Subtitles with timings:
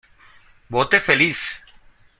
[0.67, 1.61] Vote Feliz".